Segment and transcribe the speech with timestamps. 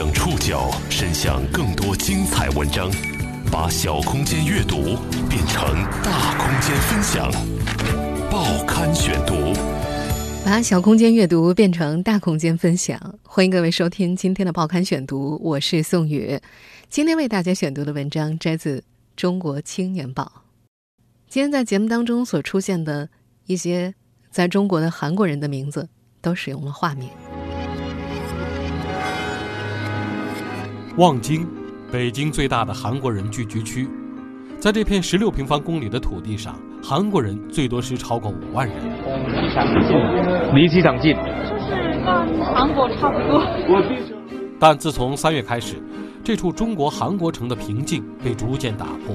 [0.00, 2.90] 将触角伸向更多精彩文章，
[3.52, 4.96] 把小空间阅读
[5.28, 5.62] 变成
[6.02, 7.30] 大空间分享。
[8.30, 9.52] 报刊选读，
[10.42, 13.18] 把小空间阅读变成大空间分享。
[13.24, 16.40] 欢迎各位收听今天的报刊选读，我是宋宇。
[16.88, 18.78] 今天为大家选读的文章摘自
[19.14, 20.32] 《中国青年报》。
[21.28, 23.10] 今天在节目当中所出现的
[23.44, 23.94] 一些
[24.30, 25.90] 在中国的韩国人的名字，
[26.22, 27.10] 都使用了化名。
[30.96, 31.46] 望京，
[31.92, 33.88] 北京最大的韩国人聚居区，
[34.58, 38.76] 在这片十六平方公里的土地上，韩国人最多是超过五万人。
[40.52, 43.40] 离机场近，就是跟韩国差不多。
[44.58, 45.76] 但自从三月开始，
[46.24, 49.14] 这处中国韩国城的平静被逐渐打破。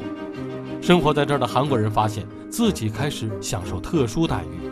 [0.82, 4.72] 生活在这儿的韩国人发现自己开始享受特殊待遇。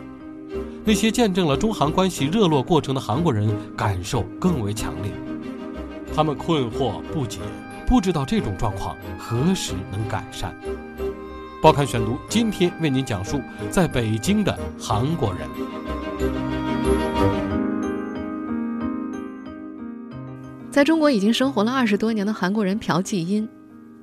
[0.84, 5.12] 那些见证了中韩关系热络过程的韩国人感受更为强烈。
[6.14, 7.40] 他们困惑不解，
[7.88, 10.54] 不知道这种状况何时能改善。
[11.60, 15.48] 报刊选读今天为您讲述在北京的韩国人。
[20.70, 23.48] 在中国已经生活了二十多年的韩国人朴继英，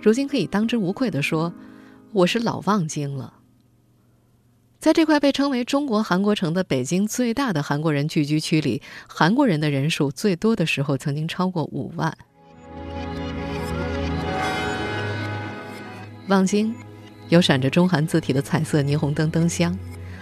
[0.02, 1.54] 如今可以当之无愧地说
[2.12, 3.36] ：“我是老望京了。”
[4.82, 12.18] 在这块被称为“中国韩国城”的北京最大的韩国人聚居区里，韩国人的人数最多的时候曾经超过五万。
[16.30, 16.74] 望京
[17.30, 19.78] 有闪着中韩字体的彩色霓虹灯灯箱，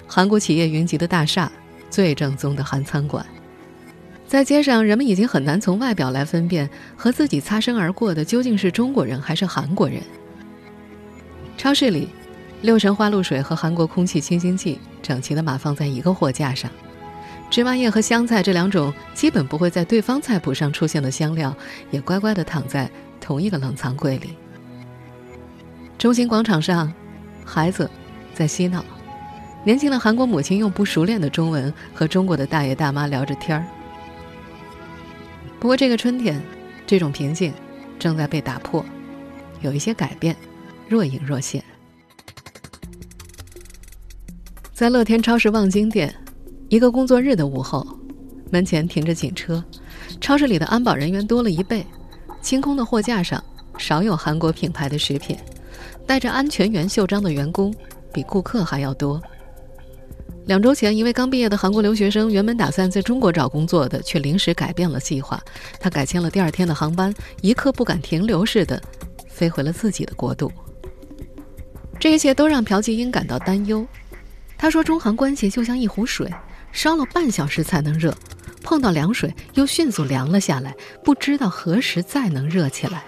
[0.05, 1.49] 韩国企业云集的大厦，
[1.89, 3.25] 最正宗的韩餐馆。
[4.27, 10.01] 在街上，人们已经很难从外表来分辨和自己擦身而过的究竟是中国人还是韩国人。
[11.55, 12.09] 超市里。
[12.61, 16.69] 六神花露水和韩国空气清新剂整齐的码放在一个货架上，
[17.49, 21.55] 芝麻叶和香菜这两种基本不会在对方菜谱上出现的香料，
[21.89, 22.89] 也乖乖地躺在
[23.21, 24.35] 同一个冷藏柜里。
[25.97, 26.93] 中心广场上，
[27.45, 27.89] 孩子
[28.33, 28.83] 在嬉闹，
[29.63, 33.65] 年轻的韩国母亲用不熟练的中文和中国的大爷大妈聊着天儿。
[35.61, 36.41] 不过这个春天，
[36.85, 37.53] 这种平静
[37.97, 38.83] 正在被打破，
[39.61, 40.35] 有一些改变，
[40.89, 41.63] 若隐若现。
[44.79, 46.15] 在乐天超市望京店，
[46.69, 47.85] 一个工作日的午后，
[48.49, 49.61] 门前停着警车，
[50.21, 51.85] 超市里的安保人员多了一倍，
[52.41, 53.43] 清空的货架上
[53.77, 55.37] 少有韩国品牌的食品，
[56.07, 57.75] 带着安全员袖章的员工
[58.13, 59.21] 比顾客还要多。
[60.45, 65.43] 两周前，一位刚毕业的韩国留学生，原本打算在中国找工作的，却临时改变了计划，
[65.77, 68.81] 他改签了第二天的航班，一刻不敢停留似的，
[69.27, 70.49] 飞回了自己的国度。
[71.99, 73.85] 这一切都让朴继英感到担忧。
[74.61, 76.29] 他说：“中韩关系就像一壶水，
[76.73, 78.13] 烧了半小时才能热，
[78.61, 83.05] 碰到凉水又迅速凉了下来，不知道何时再能热起来。”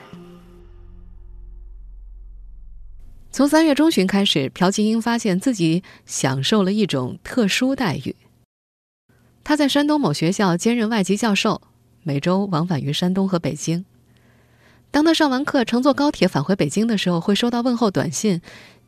[3.34, 8.16] 从三月中旬开始，朴继英发现自己享受了一种特殊待遇。
[9.44, 11.62] 他在山东某学校兼任外籍教授，
[12.04, 13.84] 每周往返于山东和北京。
[14.90, 18.42] 当他上完课乘坐高铁返回北京的时候，会收到问候短信：“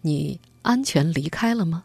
[0.03, 1.83] 你安全离开了吗？”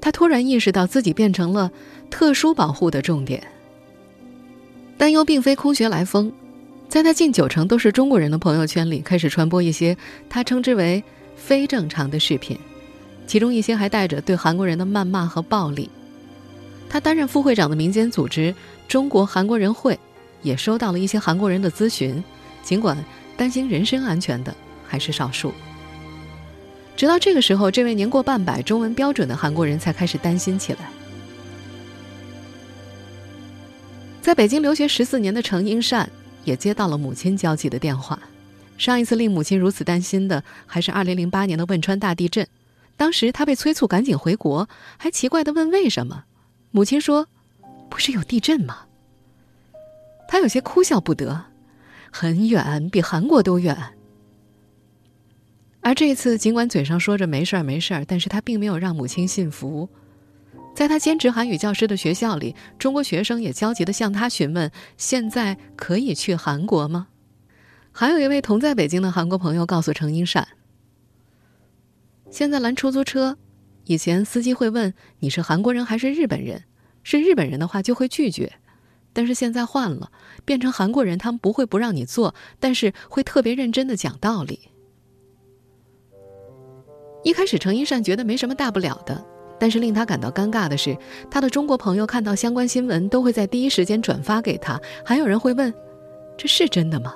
[0.00, 1.70] 他突然意识到自己变成了
[2.08, 3.42] 特殊保护的重点。
[4.96, 6.32] 担忧并非空穴来风，
[6.88, 9.96] 在他近九成都是中国人的朋友圈里，开始传播一些
[10.28, 11.02] 他称之为
[11.36, 12.58] “非正常”的视频，
[13.26, 15.88] 其中一些还带着对韩国人的谩骂和暴力。
[16.88, 18.54] 他担任副会长的民间组织
[18.88, 19.98] “中国韩国人会”
[20.42, 22.22] 也收到了一些韩国人的咨询，
[22.62, 22.96] 尽管
[23.36, 24.54] 担心人身安全的
[24.86, 25.52] 还是少数。
[26.96, 30.90] 直到这个时候，这位年过半百、中文标准的韩国人才开始担心起来。
[34.20, 36.08] 在北京留学十四年的程英善
[36.44, 38.18] 也接到了母亲焦急的电话。
[38.76, 42.46] 上一次令母亲如此担心的，还是二零零八年的汶川大地震。
[42.96, 44.68] 当时他被催促赶紧回国，
[44.98, 46.24] 还奇怪的问为什么。
[46.70, 47.26] 母亲说
[47.88, 48.80] ：“不是有地震吗？”
[50.28, 51.46] 他有些哭笑不得。
[52.10, 53.76] 很远，比韩国都远。
[55.82, 59.88] 而这次，尽管嘴上说着没事儿没事儿，但是他并没有让母亲信服。
[60.74, 67.08] 在他兼职韩语教师的学校里，中国学生也焦急地向他询问：现在可以去韩国吗？
[67.92, 70.46] 还有一位同在北京的韩国朋友告诉程英善：
[72.30, 73.36] 现在拦出租车，
[73.86, 76.64] 以前司机会问你是韩国人还是日本人，
[77.02, 78.52] 是日本人的话就会拒绝，
[79.12, 80.12] 但是现在换了，
[80.44, 84.69] 变成韩国人，他们不会不让你坐，但是会特别认真地讲道理。
[87.22, 89.22] 一开始，程一善觉得没什么大不了的，
[89.58, 90.96] 但是令他感到尴尬的是，
[91.30, 95.72] 他的中国朋友看到相关新闻都会在第一时间转发给他，还有人会问
[96.36, 97.14] ：“这是真的吗？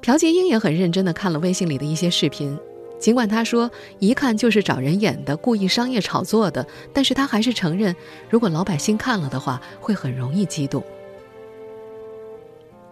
[0.00, 2.56] 朴杰英也很认真的看了微信里的一些视频，
[3.00, 3.68] 尽管他说
[3.98, 6.64] 一看就是找人演的，故意商业炒作的，
[6.94, 7.94] 但是他还是承认，
[8.30, 10.82] 如果老百姓看了的话，会很容易激动。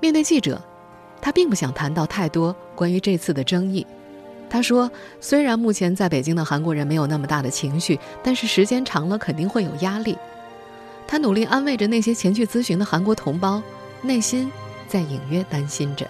[0.00, 0.61] 面对记者，
[1.22, 3.87] 他并不想谈到太多关于这次的争议。
[4.48, 4.90] 他说
[5.20, 10.16] ：“虽然目前在北京的韩国人没有那么大的情绪，但是时间长了肯定会有压力。”
[11.06, 13.62] 他努力安慰着那些前去咨询的韩国同胞，
[14.02, 14.50] 内心
[14.88, 16.06] 在隐约担心着。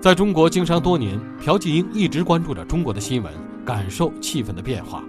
[0.00, 3.32] 在中国经商多年，朴继英一直关注着中国的新闻，
[3.64, 5.02] 感受气氛的变化。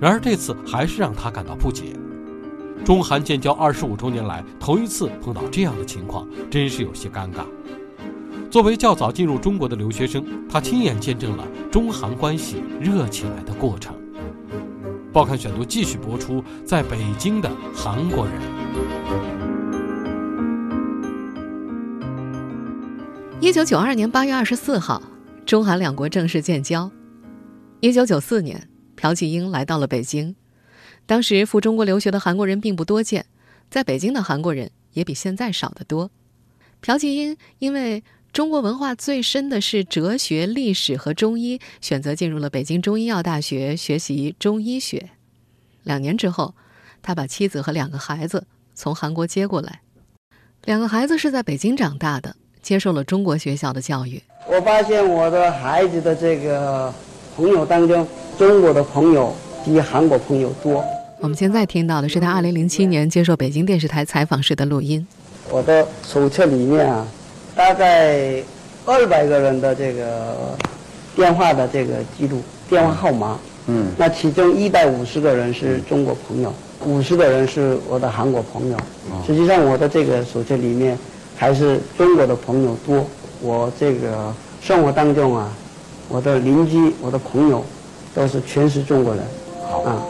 [0.00, 1.96] 然而这次还是让他感到不解。
[2.84, 7.44] 中韩建交二十五周年来头一次碰到这样的情况，真是有些尴尬。
[8.52, 13.96] 作为较早进入中国的留学生，他亲眼见证了中韩关系热起来的过程。
[15.10, 18.34] 报刊选读继续播出，在北京的韩国人。
[23.40, 25.02] 一九九二年八月二十四号，
[25.46, 26.90] 中韩两国正式建交。
[27.80, 30.36] 一九九四年，朴槿英来到了北京。
[31.06, 33.24] 当时赴中国留学的韩国人并不多见，
[33.70, 36.10] 在北京的韩国人也比现在少得多。
[36.82, 45.10] 朴槿英因为中国文化最深的是哲学、历史和中医，选择进入了北京中医药大学学习中医学。
[45.82, 46.54] 两年之后，
[47.02, 49.82] 他把妻子和两个孩子从韩国接过来。
[50.64, 54.22] 两个孩子是在北京长大的，接受了中国学校的教育。
[54.48, 56.90] 我发现我的孩子的这个
[57.36, 58.08] 朋友当中，
[58.38, 60.82] 中国的朋友比韩国朋友多。
[61.20, 65.06] 我们现在听到的是他2007年接受北京电视台采访时的录音。
[65.50, 67.06] 我的手册里面啊。
[67.54, 68.42] 大概
[68.84, 70.56] 二百个人的这个
[71.14, 73.38] 电话的这个记录，电话号码。
[73.66, 73.92] 嗯。
[73.96, 76.52] 那其中一百五十个人是中国朋友，
[76.84, 78.76] 五十个人是我的韩国朋友。
[79.26, 80.98] 实际上，我的这个手机里面
[81.36, 83.06] 还是中国的朋友多。
[83.40, 85.52] 我这个生活当中啊，
[86.08, 87.64] 我的邻居、我的朋友
[88.14, 89.24] 都是全是中国人。
[89.68, 90.02] 好啊。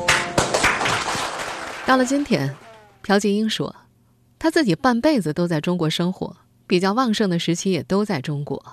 [1.84, 2.54] 到了今天，
[3.02, 3.74] 朴继英说，
[4.38, 6.36] 他自己半辈子都在中国生活。
[6.72, 8.64] 比较旺盛的时期也都在中国。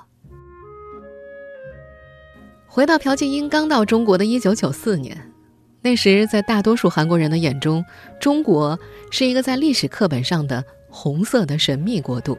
[2.66, 5.34] 回到朴继英刚到中国的一九九四年，
[5.82, 7.84] 那时在大多数韩国人的眼中，
[8.18, 8.80] 中国
[9.12, 12.38] 是一个在历史课本上的红色的神秘国度。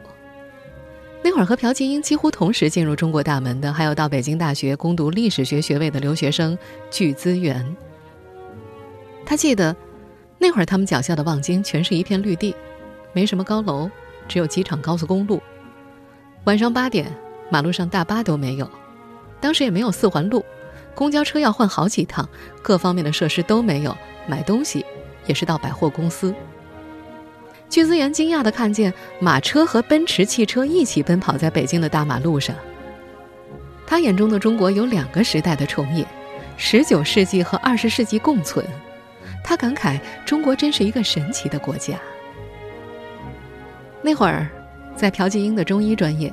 [1.21, 6.57] 那会儿和朴继英几乎同时进入中国大门的，还有到北京大学攻读历史学学位的留学生
[6.89, 7.63] 具资源。
[9.23, 9.75] 他记得，
[10.39, 12.55] 那会儿他们脚下的望京全是一片绿地，
[13.13, 13.91] 没什么高楼，
[14.27, 15.39] 只有机场、高速公路。
[16.45, 17.05] 晚上八点，
[17.51, 18.67] 马路上大巴都没有，
[19.39, 20.43] 当时也没有四环路，
[20.95, 22.27] 公交车要换好几趟，
[22.63, 23.95] 各方面的设施都没有，
[24.25, 24.83] 买东西
[25.27, 26.33] 也是到百货公司。
[27.69, 32.55] 巨资源惊讶地看见马车和奔驰汽车一起奔跑在北京的大马路上。
[33.85, 36.07] 他眼中的中国有两个时代的重演，
[36.57, 38.65] 十九世纪和二十世纪共存。
[39.43, 41.99] 他感慨中国真是一个神奇的国家。
[44.01, 44.49] 那会儿。
[45.01, 46.31] 在朴继英的中医专业，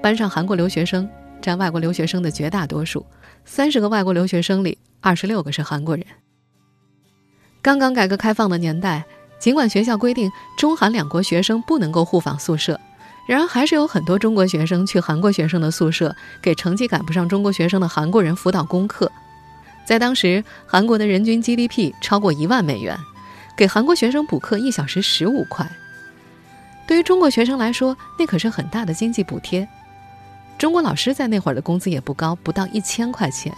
[0.00, 1.10] 班上韩国留学生
[1.42, 3.04] 占外国留学生的绝大多数，
[3.44, 6.06] 三十个外国留学生里，二十六个是韩国人。
[7.60, 9.04] 刚刚改革开放的年代，
[9.40, 12.78] 尽管学校规定中韩两国学生不能够互访宿舍，
[13.26, 19.10] 然而还是有很多中国学生去韩国学生的宿舍，给成绩赶不上中国学生的韩国人辅导功课。
[19.84, 22.96] 在当时，韩国的人均 GDP 超过一万美元，
[23.56, 25.68] 给韩国学生补课一小时十五块。
[26.94, 29.66] 对于中国学生来说，那可是很大的经济补贴。
[30.56, 33.52] 中国老师在那会儿的工资也不高，不到一千块钱。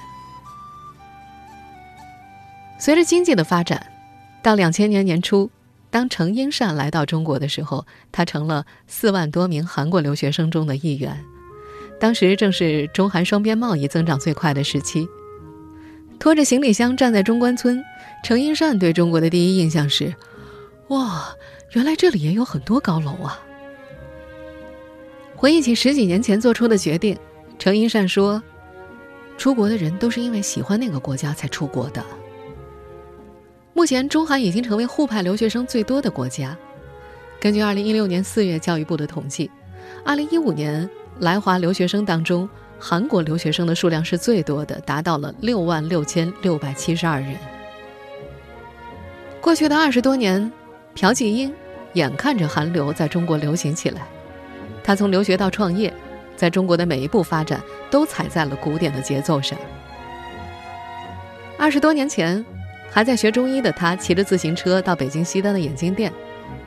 [2.79, 3.93] 随着经济的发展，
[4.43, 5.51] 到两千年年初，
[5.91, 11.23] 当程英善来到中国的时候，他成了四万多名韩国留学生中的一员。
[12.01, 15.07] 当时正是中韩双边贸易增长最快的时期。
[16.19, 17.85] 拖着行李箱站在中关村，
[18.25, 20.15] 程英善对中国的第一印象是：
[20.89, 21.35] 哇！
[21.73, 23.41] 原来这里也有很多高楼啊！
[25.35, 27.19] 回忆起十几年前做出的决定，
[27.59, 28.43] 程英善说
[29.37, 32.03] ：“出国的人都是因为喜欢那个国家才出国的。”
[33.75, 36.57] 目前，中韩已经成为互派留学生最多的国家。
[37.39, 39.51] 根据2016年4月教育部的统计
[40.07, 47.37] ，2015年来华留学生当中，韩国留学生的数量是最多的，达到了6万6672人。
[49.43, 50.51] 过去的二十多年，
[50.97, 51.53] 朴继英。
[51.93, 54.07] 眼看着韩流在中国流行起来，
[54.85, 55.91] 他从留学到创业，
[56.37, 57.59] 在中国的每一步发展
[57.91, 59.59] 都踩在了古典的节奏上。
[61.57, 62.45] 二十多年前，
[62.91, 66.13] 还在学中医的他骑着自行车到北京西单的眼镜店，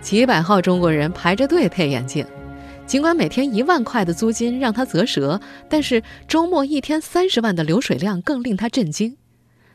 [0.01, 2.25] 几百号中国人排着队配眼镜。
[2.87, 9.15] 尽管每天一万块的租金让他啧舌，但是周末一天三十万的流水量更令他震惊。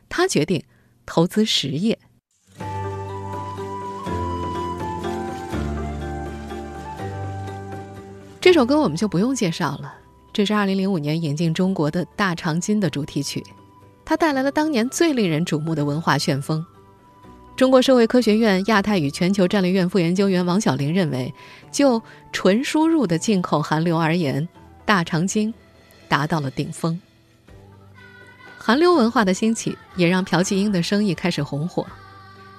[0.09, 0.65] 他决定
[1.07, 1.97] 投资实业。
[8.45, 9.95] 这首歌我们就不用介绍了，
[10.31, 13.43] 这是2005年引进中国的《大长今》的主题曲，
[14.05, 16.63] 它带来了当年最令人瞩目的文化旋风。
[17.57, 21.33] 中国社会科学院亚太与全球战略院副研究员王小玲认为，
[21.73, 24.47] 就纯输入的进口韩流而言，
[24.85, 25.51] 《大长今》
[26.07, 27.01] 达到了顶峰。
[28.59, 31.87] 韩流文化的兴起也让朴继英的生意开始红火。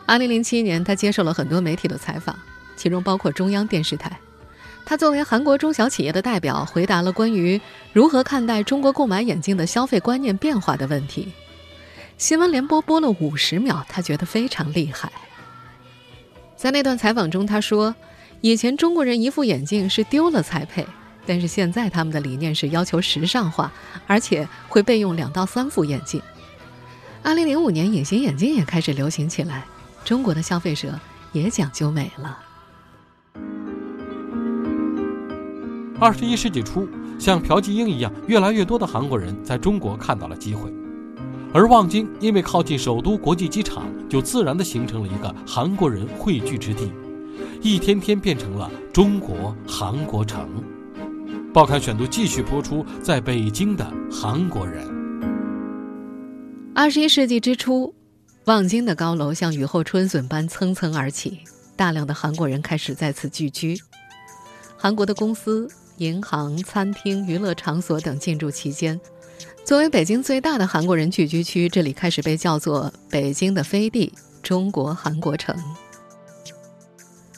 [0.07, 2.35] 2007年，他接受了很多媒体的采访，
[2.75, 4.19] 其中包括中央电视台。
[4.85, 7.59] 他作为韩国中小企业的代表，回答了关于
[7.91, 11.33] 如何看待中国购买眼镜的消费观念变化的问题。
[12.17, 15.11] 新闻联播播了五十秒，他觉得非常厉害。
[16.55, 17.93] 在那段采访中，他说
[18.41, 20.85] ：“以前中国人一副眼镜是丢了才配，
[21.25, 23.73] 但是现在他们的理念是要求时尚化，
[24.07, 26.21] 而且会备用两到三副眼镜。”
[27.23, 29.65] 二零零五年，隐形眼镜也开始流行起来，
[30.05, 30.97] 中国的消费者
[31.33, 32.44] 也讲究美了。
[35.97, 36.87] 二十一世纪初，
[37.17, 40.69] 像朴继英一样，越来越多的韩国人在中国看到了机会，
[41.53, 46.91] 而望京因为靠近首都国际机场，就自然地形成了一个韩国人汇聚之地，
[47.61, 50.49] 一天天变成了中国韩国城。
[51.53, 54.85] 报刊选读继续播出，在北京的韩国人。
[56.73, 57.95] 二十一世纪之初，
[58.43, 61.39] 望京的高楼像雨后春笋般蹭蹭而起，
[61.77, 63.79] 大量的韩国人开始在此聚居，
[64.75, 65.69] 韩国的公司。
[65.97, 68.99] 银行、餐厅、娱乐场所等进驻期间。
[69.63, 75.55] 作为北京最大的韩国人聚居区，这里开始被叫做“北京的飞地”、“中国韩国城”。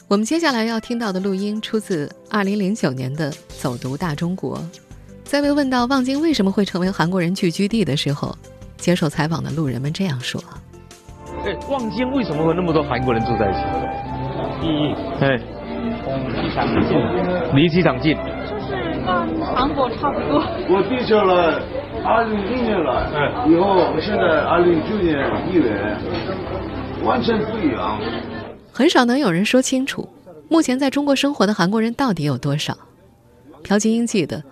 [0.08, 4.58] 我们接下来要听到的录音出自2009年的《走读大中国》。
[5.24, 8.36] 在被问到望京为什么会成为韩国人聚居地的时候，
[8.76, 10.42] 接受采访的路人们这样说
[11.44, 13.60] ：“哎，望京为什么会那么多韩国人住在一起？
[14.60, 15.36] 第一，哎，
[16.40, 16.96] 机场近，
[17.56, 18.16] 离机场近。”
[19.48, 20.40] 跟韩国差不多。
[20.68, 21.62] 我地球了
[22.04, 25.16] 二零零年了，以后我现在二零九年
[25.48, 25.96] 一月，
[27.04, 27.98] 完全不一样。
[28.72, 30.08] 很少能有人说清楚，
[30.48, 32.76] 目前在中国生活的韩国人到底有多少。
[33.62, 34.44] 朴金英记得，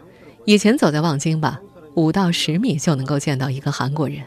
[0.45, 1.61] 以前走在望京吧，
[1.95, 4.23] 五到十米就能够见到一个韩国人。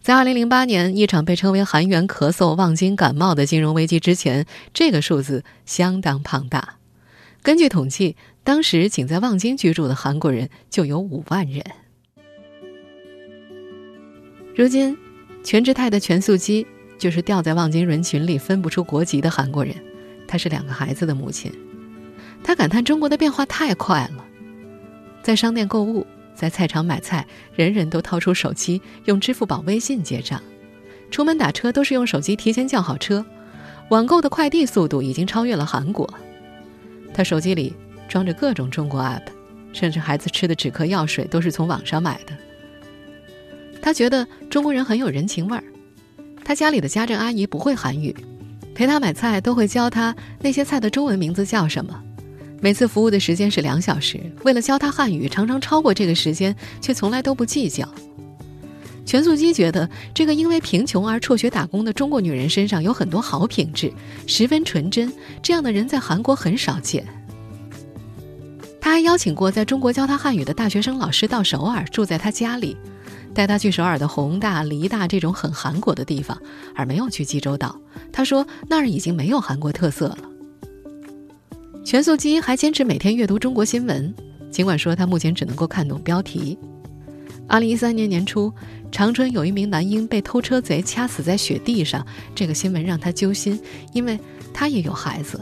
[0.00, 6.74] 在二零零八年一场被称为“韩元咳嗽、望京感冒”的金融危机之前，这个数字相当庞大。
[7.42, 8.16] 根据统计。
[8.44, 11.64] 当时仅在望京居住的韩国人就有五万人。
[14.56, 14.96] 如今，
[15.44, 16.66] 全职太的全素姬
[16.98, 19.74] 就是掉在望京人群里分不出国籍的韩国人。
[20.26, 21.52] 她是两个孩子的母亲。
[22.42, 24.24] 她感叹中国的变化太快了，
[25.22, 30.40] 在商店购物，在菜场买菜，人人都掏出手机用支付宝、微信结账；
[31.12, 33.24] 出门打车都是用手机提前叫好车；
[33.90, 36.12] 网购的快递速度已经超越了韩国。
[37.14, 37.72] 他手机里。
[38.12, 39.22] 装着各种中国 app，
[39.72, 42.36] 甚至孩子吃的止咳药水都是从网上买的。
[43.80, 45.64] 他觉得中国人很有人情味儿。
[46.44, 48.14] 他家里的家政阿姨不会韩语，
[48.74, 52.02] 陪他买菜都会教他那些菜的中文名字叫什么。
[52.60, 57.88] 每次服务的时间是两小时，为了教他汉语，常常超过这个时间，却从来都不计较。
[59.06, 63.90] 全素姬觉得，这个因为贫穷而辍学打工的中国女人身上有很多好品质，
[64.26, 65.10] 十分纯真。
[65.42, 67.02] 这样的人在韩国很少见。
[68.82, 72.76] 他还邀请过在中国教他汉语的大学生老师到首尔住在他家里，
[73.32, 76.36] 带他去首尔的弘大、梨大这种很韩国的地方，
[76.74, 77.80] 而没有去济州岛。
[78.10, 80.18] 他说那儿已经没有韩国特色了。
[81.84, 84.12] 全素姬还坚持每天阅读中国新闻，
[84.50, 86.58] 尽管说他目前只能够看懂标题。
[87.46, 88.52] 二零一三年年初，
[88.90, 93.60] 长春有一名男婴被偷车贼掐死在雪地上，这个新闻让他揪心，
[93.92, 94.18] 因为
[94.52, 95.40] 他也有孩子。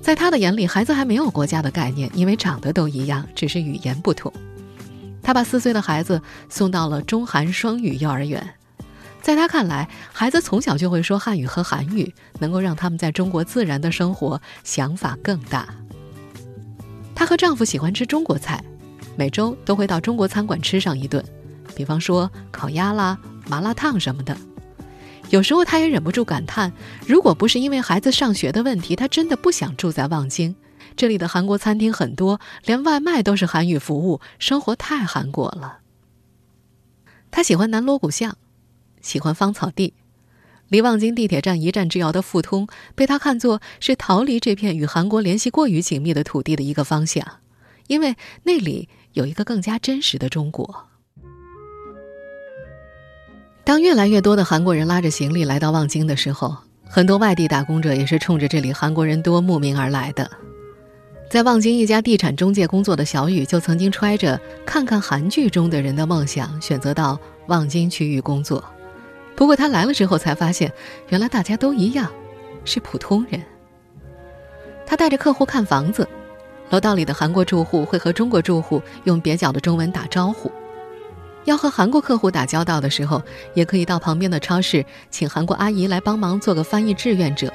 [0.00, 4.32] 在他的眼里，孩子还没有国家的概念，因为长得都一样，只是语言不同。
[5.22, 8.54] 他把四岁的孩子送到了中韩双语幼儿园，
[9.20, 15.68] 在他看来，孩子从小就会说汉语和韩语，能够让他们在中国自然的生活，想法更大。
[17.14, 18.64] 她和丈夫喜欢吃中国菜，
[19.16, 21.22] 每周都会到中国餐馆吃上一顿，
[21.76, 24.34] 比方说烤鸭啦、麻辣烫什么的。
[25.30, 26.72] 有时候他也忍不住感叹：
[27.06, 30.56] 如果不是因为孩子上学的问题，他真的不想住在望京。
[30.96, 35.78] 这里的韩国餐厅很多，连外卖都是韩语服务，生活太韩国了。
[37.30, 38.36] 他喜欢南锣鼓巷，
[39.00, 39.94] 喜欢芳草地，
[40.68, 47.24] 离望京地铁站一站之遥的富通被他看作是逃离这片与韩国联系过于紧密的土地的一个方向，
[47.86, 50.89] 因为那里有一个更加真实的中国。
[53.64, 56.56] 当越来越多的韩国人拉着行李来到望京的时候，
[56.88, 60.28] 很多外地打工者也是冲着这里韩国人多慕名而来的。
[61.30, 68.64] 在望京一家地产中介工作的小雨，就曾经揣着看看韩剧中的人的梦想，选择到望京区域工作。
[69.36, 70.72] 不过他来了之后才发现，
[71.08, 72.10] 原来大家都一样，
[72.64, 73.40] 是普通人。
[74.84, 76.08] 他带着客户看房子，
[76.70, 80.50] 楼道里的韩国住户会和中国住户用蹩脚的中文打招呼。
[81.50, 83.20] 要和韩国客户打交道的时候，
[83.54, 87.52] 也可以到旁边的超市请韩国阿姨来帮忙做个翻译志愿者。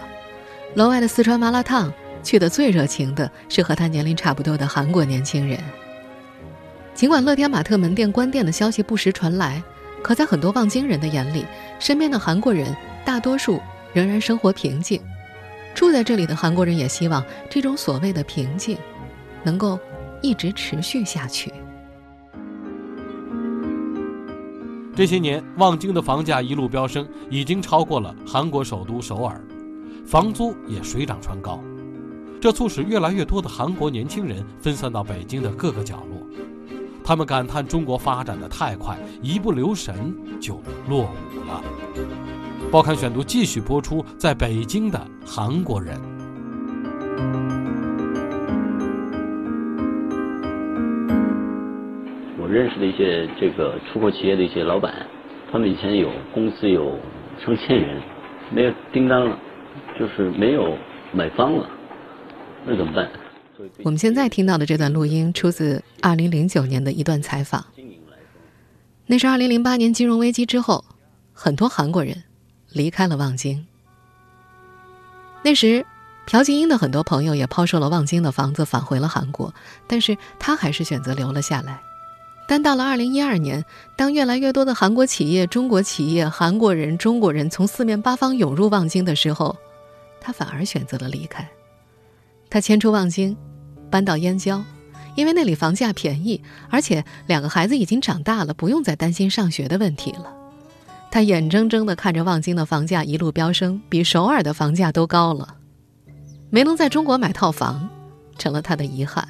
[0.75, 1.91] 楼外的四川麻辣烫。
[2.21, 5.59] 去的最热情的是和他年龄差不多的韩国年轻人。
[6.95, 9.61] 尽管乐天玛特门店关店的消息不时传来，
[10.01, 11.45] 可在很多望京人的眼里，
[11.79, 12.75] 身边的韩国人
[13.05, 13.61] 大多数
[13.93, 14.99] 仍然生活平静。
[15.75, 18.75] 住在这里的韩国人也希望这种所谓的平静，
[19.43, 19.79] 能够
[20.23, 21.53] 一直持续下去。
[24.95, 29.43] 这些年，望京的房价一路飙升，已经超过了韩国首都首尔，
[30.05, 31.61] 房租也水涨船高。
[32.39, 36.25] 这促使越来越多的韩国年轻人分散到北京的各个角落，
[37.03, 41.61] 他们感叹中国发展的太快，一不留神就落伍了。
[42.71, 45.99] 报刊选读继续播出，在北京的韩国人。
[52.45, 54.93] 我认识的一些这个出口企业的一些老板，
[55.51, 56.95] 他们以前有公司有
[57.43, 57.99] 上千人，
[58.51, 59.35] 没有订单了，
[59.99, 60.77] 就是没有
[61.11, 61.67] 买方了。
[62.63, 63.09] 那怎么办？
[63.83, 67.65] 我们现在听到的这段录音出自二零零九年的一段采访。
[69.07, 70.85] 那是二零零八年金融危机之后，
[71.33, 72.15] 很多韩国人
[72.69, 73.65] 离开了望京。
[75.41, 75.83] 那时，
[76.27, 79.51] 朴槿英的很多朋友也抛售了望京的房子，返回了韩国，
[79.87, 81.81] 但是他还是选择留了下来。
[82.47, 83.65] 但到了二零一二年，
[83.97, 89.55] 当越来越多的韩国企业、中国企业、韩国人、中国人从四面八方涌入望京的时候，
[90.21, 91.47] 他反而选择了离开。
[92.49, 93.35] 他迁出望京，
[93.89, 94.63] 搬到燕郊，
[95.15, 100.31] 因为那里房价便宜，而且两个孩子已经长大了，不用再担心上学的问题了。
[101.09, 105.55] 他眼睁睁地看着望京的房价一路飙升，比首尔的房价都高了。
[106.51, 107.89] 没能在中国买套房，
[108.37, 109.27] 成了他的遗憾。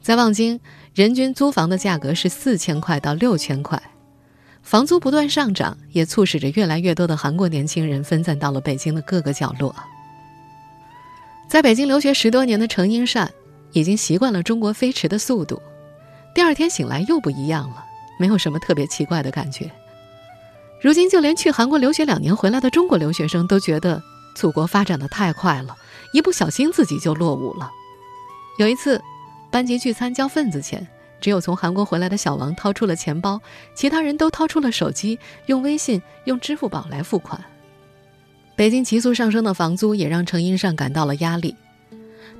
[0.00, 0.60] 在望京，
[0.98, 3.80] 人均租房的价格是四千块到六千块，
[4.64, 9.72] 房租不断上涨，也促使着越来越多的韩国年轻人分散到了北京的各个角落。
[11.48, 13.30] 在北京留学十多年的程英善，
[13.70, 15.62] 已经习惯了中国飞驰的速度。
[16.34, 17.84] 第二天醒来又不一样了，
[18.18, 19.70] 没有什么特别奇怪的感觉。
[20.82, 24.02] 如今就连去韩国留学两年回来的中国留学生都觉得
[24.34, 25.76] 祖国发展的太快了，
[26.12, 27.70] 一不小心自己就落伍了。
[28.58, 29.00] 有一次，
[29.50, 30.86] 班级聚餐交份子钱，
[31.20, 33.40] 只有从韩国回来的小王掏出了钱包，
[33.74, 37.42] 其他人都掏出了手机，用微信、用支付宝来付款。
[38.54, 41.56] 北京急速上升的房租也让程英善感到了压力。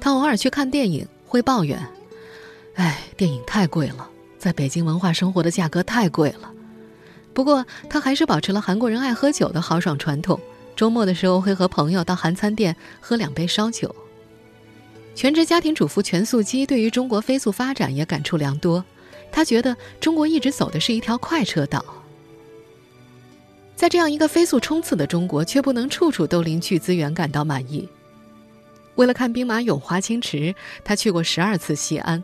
[0.00, 1.80] 他偶尔去看电影，会抱怨
[2.76, 6.52] ：“哎，电影太贵了，在北京文化生活的价格太贵了。”
[7.32, 10.38] 不过，他还是保持了韩国人爱喝酒的豪爽传统。
[10.74, 13.94] 周末的时候，会和朋友到韩餐店喝两杯烧酒。
[15.18, 18.84] 全职家庭主妇全素姬对于中国飞速发展也感触良多。
[19.32, 21.84] 他觉得中国一直走的是一条快车道。
[23.74, 27.88] 在这样一个飞速冲刺的中国，却不能处处都临巨资源感到满意。
[28.94, 30.54] 为了看兵马俑、华清池，
[30.84, 32.22] 他去过十二次西安，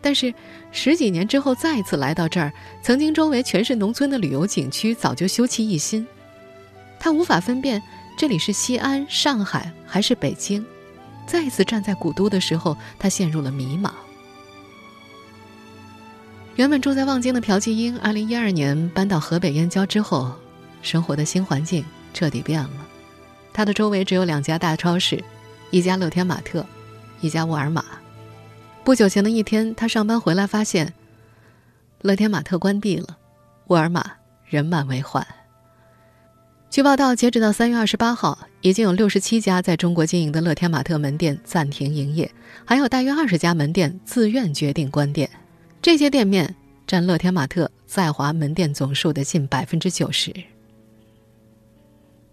[0.00, 0.32] 但是
[0.70, 2.52] 十几年之后再一次来到这儿，
[2.84, 6.06] 曾经周围全是农村的旅游景区早就休憩一新。
[7.00, 7.82] 他无法分辨
[8.16, 10.64] 这里是西安、上海还是北京。
[11.28, 13.92] 再一次站在古都的时候，他陷入了迷茫。
[16.56, 20.34] 原本住在望京的朴继英，二零一二年搬到河北燕郊之后。
[20.80, 22.86] 生活的新环境彻底变了，
[23.52, 25.22] 他的周围只有两家大超市，
[25.70, 26.64] 一家乐天玛特，
[27.20, 27.84] 一家沃尔玛。
[28.84, 30.94] 不久前的一天，他上班回来发现，
[32.00, 33.18] 乐天玛特关闭了，
[33.66, 34.04] 沃尔玛
[34.46, 35.26] 人满为患。
[36.70, 38.38] 据报道，截止到三月二十八号，
[38.68, 42.30] 已经有六十七家在中国经营的乐天玛特门店暂停营业，
[42.66, 45.30] 还有大约二十家门店自愿决定关店。
[45.80, 46.54] 这些店面
[46.86, 50.34] 占乐天玛特在华门店总数的近百分之九十。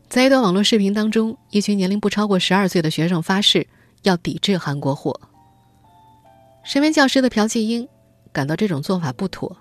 [0.09, 3.65] 在一段网络视频当中，一群年龄不超过十二岁的学生发誓
[4.03, 5.17] 要抵制韩国货。
[6.65, 7.87] 身为教师的朴继英
[8.33, 9.55] 感到这种做法不妥，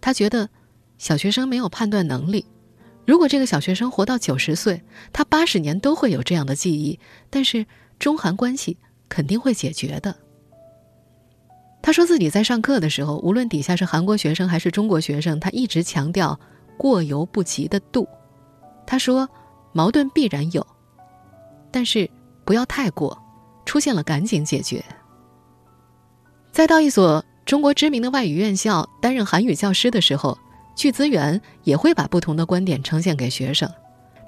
[0.00, 0.48] 他觉得
[0.98, 2.46] 小学生没有判断能力，
[3.06, 6.98] 如果这个小学生活到九十岁，他八十年都会有这样的记忆，
[7.30, 7.64] 但是
[8.00, 8.76] 中韩关系
[9.08, 10.14] 肯定会解决的。
[11.80, 16.38] 他说自己在上课的时候，无论底下是韩国学生还是中国学生，他一直强调
[16.76, 18.08] 过犹不及的度。
[18.84, 19.28] 他说，
[19.72, 20.66] 矛盾必然有，
[21.70, 22.10] 但是
[22.44, 23.16] 不要太过，
[23.64, 24.84] 出现了赶紧解决。
[26.50, 30.36] 再到一所中国知名的外语院校担任韩语教师的时候。
[30.76, 33.68] 剧资源也会把不同的观点呈现给学生。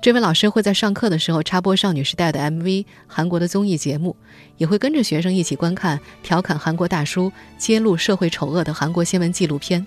[0.01, 4.17] 这位老师会在上课的时候插播少女时代的 MV、韩国的综艺节目，
[4.57, 9.87] 也会跟着学生一起观看调侃韩国大叔、揭露社会丑恶的韩国新闻纪录片。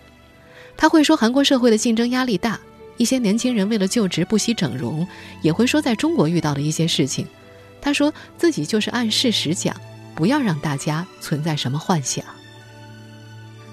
[0.77, 2.59] 他会说韩国社会的竞争压力大，
[2.97, 5.07] 一些年轻人为了就职不惜整容，
[5.41, 7.25] 也会说在中国遇到的一些事情。
[7.81, 9.75] 他说自己就是按事实讲，
[10.13, 12.23] 不要让大家存在什么幻想。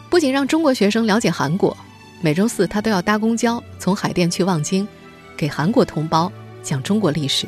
[0.08, 1.76] 不仅让中国学生了解韩国。
[2.20, 4.86] 每周四，他都要搭公交从海淀去望京，
[5.36, 6.30] 给韩国同胞
[6.62, 7.46] 讲中国历史。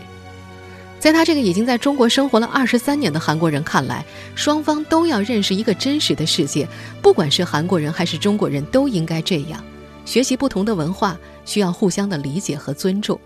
[1.01, 4.05] 在他这个已经在中国生活了二十三年的韩国人看来，
[4.37, 6.69] 双方都要认识一个真实的世界，
[7.03, 9.65] 不管是韩国人还是中国人，都应该这样。
[10.05, 13.19] 学习不同的文化，需要互相的理解和尊重。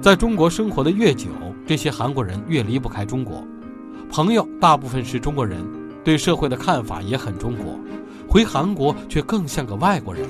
[0.00, 1.28] 在中国生活的越久，
[1.66, 3.44] 这些韩国人越离不开中国，
[4.10, 5.77] 朋友大部分是中国人。
[6.04, 7.78] 对社会的看法也很中国，
[8.28, 10.28] 回韩国却更像个外国人。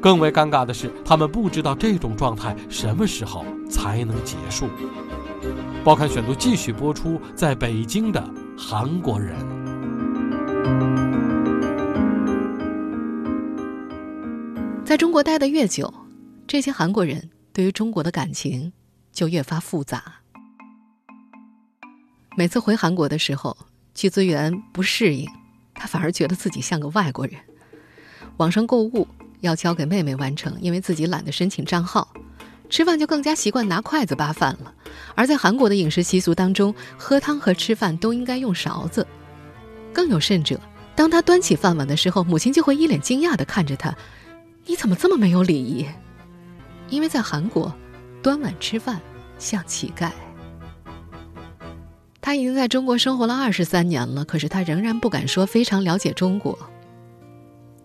[0.00, 4.68] 更为尴尬的是，他们不知道这种状态什么时候才能结束。
[5.84, 8.22] 报刊选读继续播出，在北京的
[8.56, 9.34] 韩国人，
[14.84, 15.92] 在中国待得越久，
[16.46, 18.72] 这些韩国人对于中国的感情
[19.12, 20.04] 就越发复杂。
[22.36, 23.56] 每次回韩国的时候。
[23.98, 25.28] 去资源不适应，
[25.74, 27.34] 他反而觉得自己像个外国人。
[28.36, 29.08] 网上购物
[29.40, 32.06] 要交给妹妹完成，因为自己懒得申请账号。
[32.70, 34.72] 吃饭就更加习惯拿筷子扒饭了。
[35.16, 39.04] 而在韩国的饮食习俗当中，喝汤和吃饭都应该用勺子。
[39.92, 40.60] 更有甚者，
[40.94, 43.92] 当他端起饭碗的时候，母亲就会一脸惊讶地看着他
[44.66, 45.84] ：“你怎么这么没有礼仪？”
[46.88, 47.74] 因为在韩国，
[48.22, 49.00] 端碗吃饭
[49.40, 50.12] 像乞丐。
[52.28, 56.58] 他已经在中国生活了二十三年了，可是他仍然不敢说非常了解中国。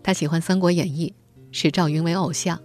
[0.02, 1.14] 他喜欢《三国演义》，
[1.50, 2.60] 视赵云为偶像，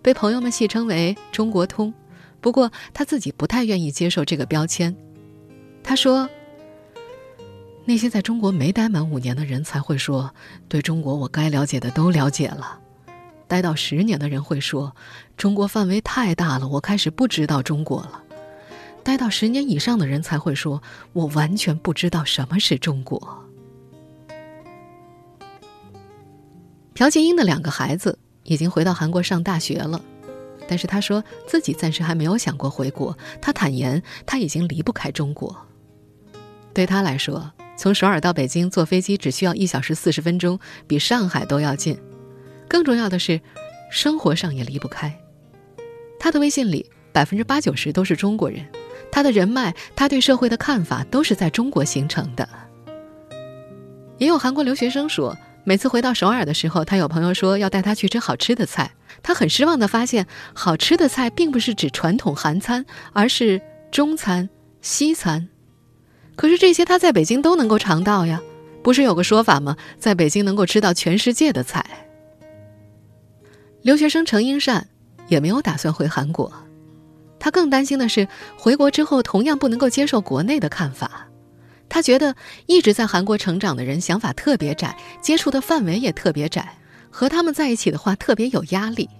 [0.00, 1.92] 被朋友们戏称为“中国通”。
[2.40, 4.94] 不过他自己不太愿意接受这个标签。
[5.82, 6.30] 他说
[7.84, 10.32] ：“那些在中国没待满五年的人才会说，
[10.68, 12.78] 对中国我该了解的都了解了；
[13.48, 14.94] 待到十年的人会说，
[15.36, 18.22] 中国范围太大了，我开始不知道中国了。”
[19.04, 23.44] 待到十年以上的人才会说：“我完全不知道什么是中国。”
[26.94, 30.00] 朴槿英的两个孩子已经回到韩国上大学了，
[30.66, 33.16] 但是他说自己暂时还没有想过回国。
[33.42, 35.54] 他坦言他已经离不开中国。
[36.72, 41.98] 对他来说，从首尔到北京坐飞机只需要一小时四十分钟，比上海都要近。
[42.66, 43.40] 更重要的是，
[43.90, 45.14] 生活上也离不开。
[46.18, 48.64] 他的微信里百分之八九十都是中国人。
[49.14, 52.48] 他的人脉，他对社会的看法，都是在中国形成的。
[54.18, 58.90] 也有韩国留学生说，每次回到首尔的时候，他有朋友说要带他去吃好吃的菜，
[59.22, 64.50] 他很失望的发现，好吃的菜并不是指传统韩餐，而是中餐、
[64.82, 65.48] 西餐。
[66.34, 68.42] 可是这些他在北京都能够尝到呀，
[68.82, 69.76] 不是有个说法吗？
[69.96, 71.86] 在北京能够吃到全世界的菜。
[73.82, 74.88] 留学生程英善
[75.28, 76.52] 也没有打算回韩国。
[77.44, 78.26] 他更担心的是，
[78.56, 81.28] 回国之后同样不能够接受国内的看法。
[81.90, 86.78] 他觉得一直在韩国成长的人想法特别窄，接触的范围也特别窄，
[87.10, 89.10] 和他们在一起的话特别有压力。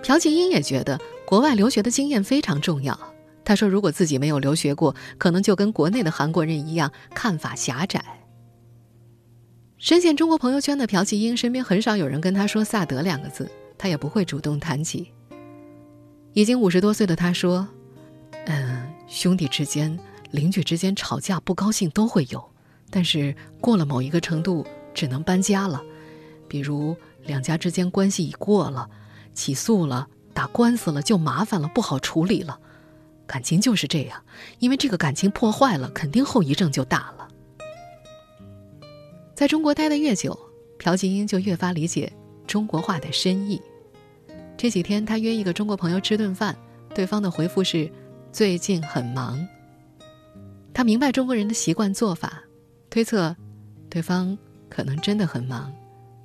[0.00, 2.96] 朴槿英也觉得国外留学的经验非常重要。
[3.44, 8.00] 他说，如果自己没有留学过，可能就跟国内的韩国人一样，看法狭窄。
[9.76, 15.10] 深陷中国朋友圈的朴槿英身边很少有人跟他说“萨德”两个字，他也不会主动谈起。
[16.34, 17.68] 已经五十多岁的他说
[18.46, 19.98] ：“嗯，兄弟之间、
[20.30, 22.42] 邻居之间吵架不高兴都会有，
[22.90, 25.82] 但是过了某一个程度，只能搬家了。
[26.48, 28.88] 比如两家之间关系已过了，
[29.34, 32.58] 起诉了、打官司了就麻烦了，不好处理了。
[33.26, 34.22] 感情就是这样，
[34.58, 37.28] 因为这个感情破坏了，肯定后遗症就大了。
[39.34, 40.38] 在中国待得越久，
[40.78, 42.12] 朴槿英就越发理解
[42.46, 43.60] 中国话的深意。”
[44.62, 46.56] 这几天，他约一个中国朋友吃顿饭，
[46.94, 47.90] 对方的回复是
[48.30, 49.44] “最近很忙”。
[50.72, 52.40] 他明白中国人的习惯做法，
[52.88, 53.34] 推测
[53.90, 54.38] 对方
[54.70, 55.72] 可能真的很忙，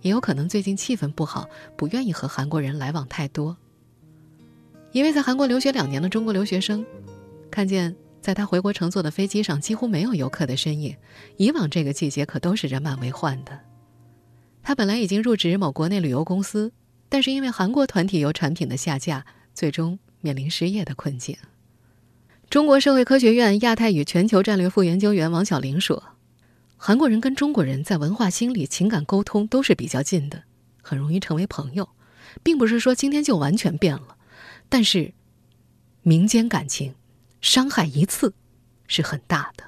[0.01, 3.57] 也有可能最近气氛不好，不愿意和韩国人来往太多。
[4.91, 6.85] 一位在韩国留学两年的中国留学生，
[7.49, 10.95] 看见在他回国乘坐的飞机上几乎没有游客的身影，
[11.37, 13.59] 以往这个季节可都是人满为患的。
[14.61, 16.71] 他本来已经入职某国内旅游公司，
[17.09, 21.37] 但是因为韩国团体游产品的下架，最终面临失业的困境。
[22.49, 26.01] 中国社会科学院亚太与全球战略副研究员王小玲说
[26.77, 30.43] ：“韩国人跟中国人在文化、心理、情感沟通都是比较近的，
[30.81, 31.89] 很容易成为朋友，
[32.43, 34.15] 并不是说今天就完全变了。”
[34.69, 35.13] 但是，
[36.03, 36.93] 民间感情
[37.41, 38.33] 伤害一次
[38.87, 39.63] 是很大的。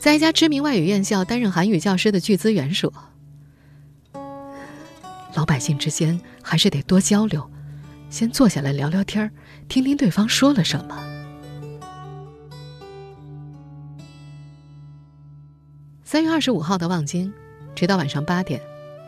[0.00, 2.92] 在一家知名外语院校担任韩语教师的具资源说
[5.34, 7.50] ：“老百姓之间还是得多交流，
[8.08, 9.30] 先坐下来聊聊天
[9.68, 10.96] 听听对方说了什么。”
[16.04, 17.32] 三月二十五号的望京，
[17.74, 18.60] 直到晚上八点。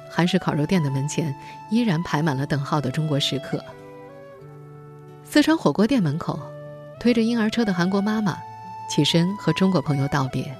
[0.08, 1.34] 韩式烤肉店的门前
[1.70, 3.64] 依然排满了等号的中国食客。
[5.24, 6.38] 四川火锅店门口，
[7.00, 8.38] 推着婴儿车的韩国妈妈
[8.90, 10.54] 起身和中国朋友道别。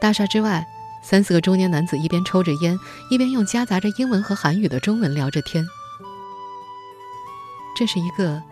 [0.00, 0.64] 大厦之外，
[1.04, 2.78] 三四个中年男子一边抽着烟，
[3.10, 5.64] 一边用夹杂着英文和韩语的中文聊着天。
[7.76, 8.42] 这是一个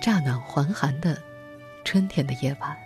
[0.00, 1.20] 乍暖还寒的
[1.84, 2.76] 春天的夜晚，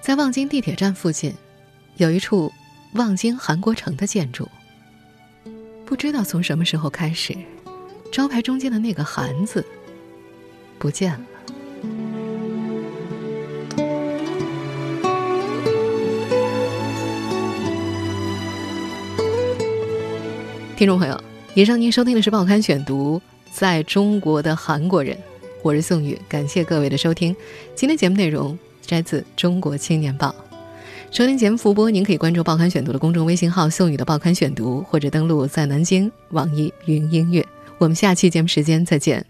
[0.00, 1.34] 在望京地铁站附近，
[1.96, 2.50] 有一处。
[2.94, 4.48] 望京韩国城的建筑，
[5.86, 7.38] 不知道从什么时候开始，
[8.10, 9.64] 招牌中间的那个“韩”字
[10.76, 11.26] 不见了。
[20.80, 23.18] 听众朋友，以上您收听的是《报刊选读》，
[23.52, 25.14] 在中国的韩国人，
[25.62, 27.36] 我是宋宇，感谢各位的收听。
[27.74, 30.28] 今天节目内容摘自《中国青年报》。
[31.10, 37.46] 收听节目复播，您可以关注《报刊选读》的公众微信号“宋宇的报刊选读”，或者登录在南京网易云音乐。
[37.76, 39.29] 我们下期节目时间再见。